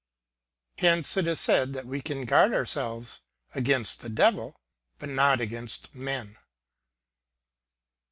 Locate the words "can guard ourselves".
2.01-3.21